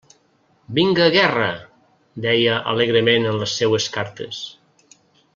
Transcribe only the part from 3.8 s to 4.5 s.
cartes.